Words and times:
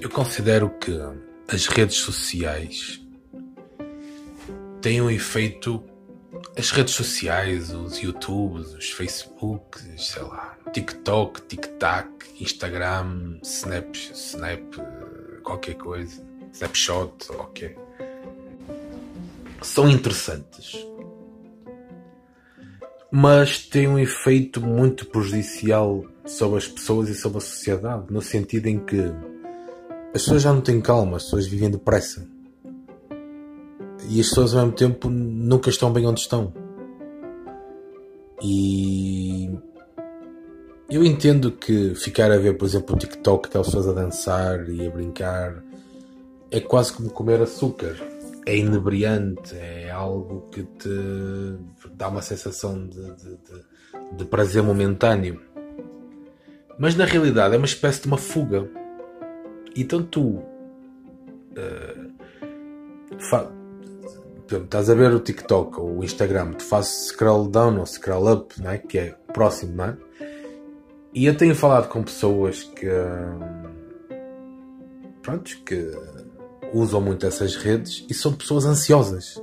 Eu 0.00 0.08
considero 0.08 0.70
que 0.78 0.98
as 1.46 1.66
redes 1.66 1.96
sociais 1.96 3.04
têm 4.80 5.02
um 5.02 5.10
efeito. 5.10 5.84
As 6.56 6.70
redes 6.70 6.94
sociais, 6.94 7.70
os 7.70 7.98
YouTubes, 7.98 8.72
os 8.72 8.90
Facebooks, 8.90 9.84
sei 9.98 10.22
lá, 10.22 10.56
TikTok, 10.72 11.42
TikTok, 11.42 12.42
Instagram, 12.42 13.38
Snap, 13.42 13.94
Snap, 13.94 14.74
qualquer 15.42 15.74
coisa, 15.74 16.22
Snapshot, 16.50 17.30
ok. 17.32 17.76
São 19.60 19.86
interessantes. 19.86 20.82
Mas 23.12 23.66
têm 23.66 23.86
um 23.86 23.98
efeito 23.98 24.62
muito 24.62 25.04
prejudicial 25.04 26.06
sobre 26.24 26.56
as 26.56 26.66
pessoas 26.66 27.10
e 27.10 27.14
sobre 27.14 27.36
a 27.36 27.42
sociedade, 27.42 28.06
no 28.08 28.22
sentido 28.22 28.66
em 28.66 28.78
que 28.78 29.12
as 30.12 30.22
pessoas 30.22 30.42
já 30.42 30.52
não 30.52 30.60
têm 30.60 30.80
calma, 30.80 31.16
as 31.16 31.24
pessoas 31.24 31.46
vivem 31.46 31.70
depressa. 31.70 32.26
E 34.08 34.20
as 34.20 34.28
pessoas 34.28 34.54
ao 34.54 34.62
mesmo 34.62 34.76
tempo 34.76 35.08
nunca 35.08 35.70
estão 35.70 35.92
bem 35.92 36.06
onde 36.06 36.20
estão. 36.20 36.52
E 38.42 39.50
eu 40.90 41.04
entendo 41.04 41.52
que 41.52 41.94
ficar 41.94 42.32
a 42.32 42.38
ver, 42.38 42.56
por 42.56 42.64
exemplo, 42.64 42.96
o 42.96 42.98
TikTok, 42.98 43.48
aquelas 43.48 43.68
pessoas 43.68 43.86
a 43.86 43.92
dançar 43.92 44.68
e 44.68 44.84
a 44.84 44.90
brincar, 44.90 45.62
é 46.50 46.58
quase 46.58 46.92
como 46.92 47.10
comer 47.10 47.40
açúcar. 47.40 47.94
É 48.46 48.56
inebriante, 48.56 49.54
é 49.54 49.90
algo 49.90 50.48
que 50.50 50.64
te 50.64 50.88
dá 51.94 52.08
uma 52.08 52.22
sensação 52.22 52.84
de, 52.88 53.14
de, 53.14 53.30
de, 53.36 54.16
de 54.16 54.24
prazer 54.24 54.62
momentâneo. 54.62 55.40
Mas 56.76 56.96
na 56.96 57.04
realidade 57.04 57.54
é 57.54 57.58
uma 57.58 57.66
espécie 57.66 58.00
de 58.00 58.08
uma 58.08 58.16
fuga 58.16 58.68
então 59.76 60.02
tu 60.02 60.42
uh, 61.56 62.10
estás 64.50 64.90
a 64.90 64.94
ver 64.94 65.12
o 65.12 65.20
TikTok 65.20 65.80
ou 65.80 65.98
o 65.98 66.04
Instagram, 66.04 66.52
tu 66.52 66.64
fazes 66.64 67.08
scroll 67.08 67.48
down 67.48 67.78
ou 67.78 67.86
scroll 67.86 68.32
up, 68.32 68.60
não 68.60 68.70
é? 68.70 68.78
que 68.78 68.98
é 68.98 69.14
próximo, 69.32 69.76
não 69.76 69.84
é? 69.84 69.96
E 71.12 71.26
eu 71.26 71.36
tenho 71.36 71.54
falado 71.54 71.88
com 71.88 72.02
pessoas 72.02 72.62
que 72.62 72.86
pronto, 75.22 75.50
que 75.64 75.90
usam 76.72 77.00
muito 77.00 77.26
essas 77.26 77.56
redes 77.56 78.06
e 78.08 78.14
são 78.14 78.32
pessoas 78.32 78.64
ansiosas 78.64 79.40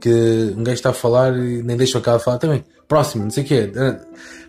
que 0.00 0.54
um 0.56 0.62
gajo 0.62 0.74
está 0.74 0.90
a 0.90 0.94
falar 0.94 1.36
e 1.36 1.62
nem 1.62 1.76
deixa 1.76 1.98
o 1.98 2.02
cara 2.02 2.18
falar 2.18 2.38
também. 2.38 2.64
Próximo, 2.86 3.24
não 3.24 3.30
sei 3.30 3.44
o 3.44 3.46
quê. 3.46 3.72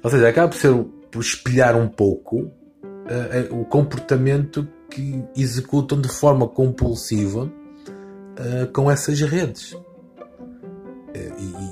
Ou 0.04 0.10
seja, 0.10 0.28
acaba 0.28 0.50
por 0.50 0.58
ser 0.58 0.74
por 1.12 1.22
espelhar 1.22 1.78
um 1.78 1.88
pouco 1.88 2.42
uh, 2.42 3.62
o 3.62 3.64
comportamento 3.64 4.68
que 4.90 5.24
executam 5.36 6.00
de 6.00 6.10
forma 6.10 6.48
compulsiva 6.48 7.44
uh, 7.44 8.72
com 8.72 8.90
essas 8.90 9.20
redes. 9.22 9.74
Uh, 9.74 9.84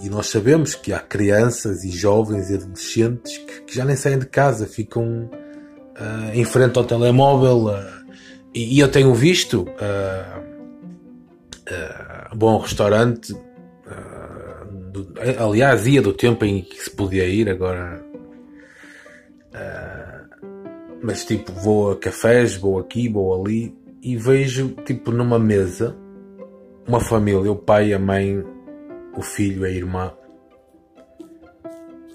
e, 0.02 0.08
e, 0.08 0.10
nós 0.10 0.28
sabemos 0.28 0.76
que 0.76 0.94
há 0.94 1.00
crianças 1.00 1.84
e 1.84 1.90
jovens 1.90 2.50
e 2.50 2.56
adolescentes 2.56 3.38
que, 3.38 3.62
que 3.62 3.76
já 3.76 3.86
nem 3.86 3.96
saem 3.96 4.20
de 4.20 4.26
casa, 4.26 4.66
ficam 4.66 5.30
uh, 5.30 6.32
em 6.34 6.46
frente 6.46 6.78
ao 6.78 6.86
telemóvel. 6.86 7.70
E, 8.54 8.78
e, 8.78 8.80
eu 8.80 8.90
tenho 8.90 9.14
visto 9.14 9.66
bom 12.36 12.58
restaurante. 12.60 13.34
Do, 14.92 15.14
aliás, 15.40 15.88
ia 15.88 16.02
do 16.02 16.14
tempo 16.14 16.46
em 16.46 16.62
que 16.62 16.84
se 16.84 16.90
podia 16.90 17.26
ir, 17.26 17.50
agora 17.50 18.04
mas 21.04 21.26
tipo, 21.26 21.52
vou 21.52 21.92
a 21.92 21.98
cafés, 21.98 22.56
vou 22.56 22.80
aqui, 22.80 23.10
vou 23.10 23.40
ali 23.40 23.78
e 24.02 24.16
vejo 24.16 24.70
tipo 24.86 25.12
numa 25.12 25.38
mesa 25.38 25.96
uma 26.88 27.00
família, 27.00 27.52
o 27.52 27.56
pai, 27.56 27.94
a 27.94 28.00
mãe, 28.00 28.44
o 29.16 29.22
filho, 29.22 29.66
a 29.66 29.70
irmã. 29.70 30.14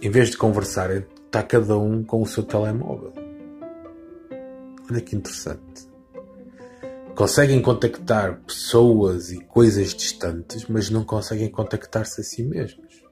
Em 0.00 0.10
vez 0.10 0.30
de 0.30 0.36
conversarem, 0.36 1.04
está 1.26 1.42
cada 1.42 1.76
um 1.78 2.02
com 2.02 2.22
o 2.22 2.26
seu 2.26 2.42
telemóvel. 2.42 3.12
Olha 4.90 5.00
que 5.00 5.16
interessante. 5.16 5.88
Conseguem 7.14 7.60
contactar 7.60 8.40
pessoas 8.46 9.30
e 9.30 9.40
coisas 9.40 9.94
distantes, 9.94 10.66
mas 10.66 10.88
não 10.88 11.04
conseguem 11.04 11.50
contactar-se 11.50 12.20
a 12.20 12.24
si 12.24 12.42
mesmos. 12.42 13.07